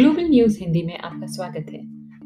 [0.00, 1.80] News Hindi में आपका स्वागत है।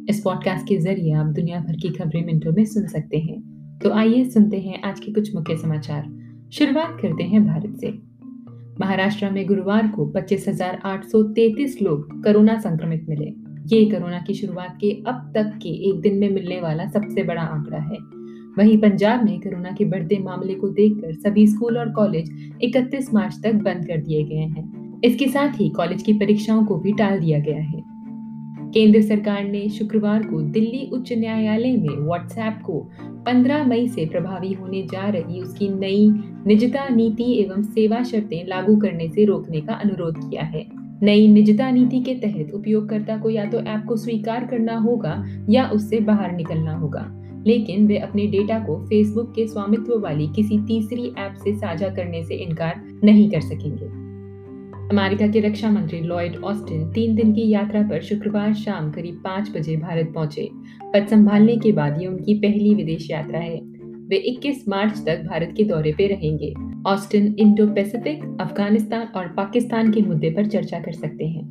[0.08, 3.42] इस पॉडकास्ट के ज़रिए आप दुनिया भर की खबरें मिनटों में सुन सकते हैं।
[3.78, 6.08] तो आइए सुनते हैं आज के कुछ मुख्य समाचार।
[6.52, 7.88] शुरुआत करते हैं भारत से।
[8.80, 13.26] महाराष्ट्र में गुरुवार को 25,833 लोग कोरोना संक्रमित मिले।
[13.76, 17.42] ये कोरोना की शुरुआत के अब तक के एक दिन में मिलने वाला सबसे बड़ा
[17.42, 17.98] आंकड़ा है।
[18.58, 23.40] वहीं पंजाब में कोरोना के बढ़ते मामले को देखकर सभी स्कूल और कॉलेज 31 मार्च
[23.42, 27.18] तक बंद कर दिए गए हैं। इसके साथ ही कॉलेज की परीक्षाओं को भी टाल
[27.20, 27.84] दिया गया है।
[28.66, 32.78] केंद्र सरकार ने शुक्रवार को दिल्ली उच्च न्यायालय में व्हाट्सएप को
[33.26, 36.08] 15 मई से प्रभावी होने जा रही उसकी नई
[36.46, 40.64] निजता नीति एवं सेवा शर्तें लागू करने से रोकने का अनुरोध किया है।
[41.02, 45.68] नई निजता नीति के तहत उपयोगकर्ता को या तो ऐप को स्वीकार करना होगा या
[45.70, 47.06] उससे बाहर निकलना होगा,
[47.46, 52.22] लेकिन वे अपने डेटा को फेसबुक के स्वामित्व वाली किसी तीसरी ऐप से साझा करने
[52.22, 54.05] से इनकार नहीं कर सकेंगे।
[54.90, 59.52] अमेरिका के रक्षा मंत्री लॉयड ऑस्टिन तीन दिन की यात्रा पर शुक्रवार शाम करीब पाँच
[59.56, 60.50] बजे भारत पहुँचे।
[60.94, 63.60] पद संभालने के बाद ये उनकी पहली विदेश यात्रा है।
[64.08, 66.54] वे 21 मार्च तक भारत के दौरे पे रहेंगे।
[66.86, 71.48] ऑस्टिन इंडो पैसिफिक अफ़गानिस्तान और पाकिस्तान के मुद्दे पर चर्चा कर सकते हैं।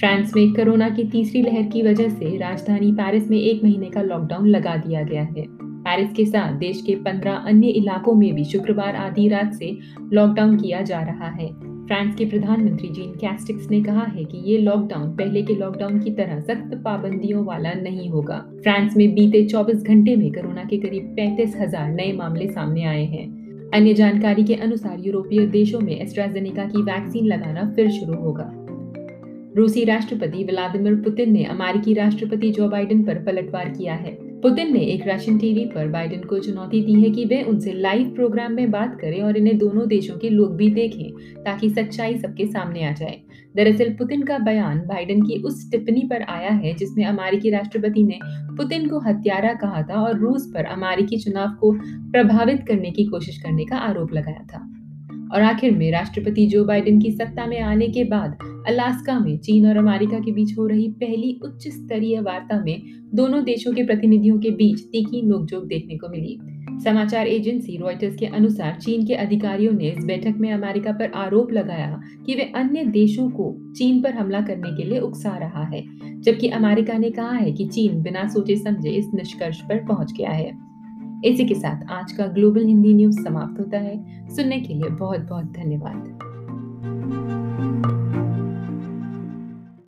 [0.00, 4.02] फ्रांस में कोरोना की तीसरी लहर की वजह से राजधानी पेरिस में एक महीने का
[4.02, 5.44] लॉकडाउन लगा दिया गया है।
[5.82, 9.78] पेरिस के साथ देश के पंद्रह अन्य इलाकों में भी शुक्रवार आधी रात से
[10.12, 14.58] लॉकडाउन किया जा रहा है। फ्रांस के प्रधानमंत्री जीन कैस्टिक्स ने कहा है कि ये
[14.58, 19.82] लॉकडाउन पहले के लॉकडाउन की तरह सख्त पाबंदियों वाला नहीं होगा। फ्रांस में बीते 24
[19.82, 23.26] घंटे में कोरोना के करीब पैंतीस हज़ार नए मामले सामने आए हैं।
[23.74, 28.50] अन्य जानकारी के अनुसार यूरोपीय देशों में एस्ट्राजेनिका की वैक्सीन लगाना फिर शुरू होगा।
[29.56, 34.80] रूसी राष्ट्रपति व्लादिमिर पुतिन ने अमेरिकी राष्ट्रपति जो बाइडेन पर पलटवार किया है। पुतिन ने
[34.80, 38.70] एक रशियन टीवी पर बाइडेन को चुनौती दी है कि वे उनसे लाइव प्रोग्राम में
[38.70, 41.12] बात करें और इन्हें दोनों देशों के लोग भी देखें,
[41.44, 43.20] ताकि सच्चाई सबके सामने आ जाए।
[43.56, 48.18] दरअसल, पुतिन का बयान बाइडेन की उस टिप्पणी पर आया है, जिसमें अमेरिकी राष्ट्रपति ने
[48.56, 51.72] पुतिन को हत्यारा कहा था और रूस पर अमेरिकी चुनाव को
[52.12, 54.79] प्रभावित करने की कोशिश करने का आरोप लगाया था।
[55.34, 59.66] और आखिर में राष्ट्रपति जो बाइडेन की सत्ता में आने के बाद अलास्का में चीन
[59.66, 62.80] और अमेरिका के बीच हो रही पहली उच्च स्तरीय वार्ता में
[63.14, 66.38] दोनों देशों के प्रतिनिधियों के बीच तीखी नोकझोंक देखने को मिली।
[66.84, 71.52] समाचार एजेंसी रॉयटर्स के अनुसार चीन के अधिकारियों ने इस बैठक में अमेरिका पर आरोप
[71.52, 75.82] लगाया कि वे अन्य देशों को चीन पर हमला करने के लिए उकसा रहा है,
[76.20, 80.30] जबकि अमेरिका ने कहा है कि चीन बिना सोचे समझे इस निष्कर्ष पर पहुँच गया
[80.30, 80.69] है।
[81.24, 85.20] इसी के साथ आज का ग्लोबल हिंदी न्यूज़ समाप्त होता है। सुनने के लिए बहुत
[85.20, 86.18] बहुत धन्यवाद।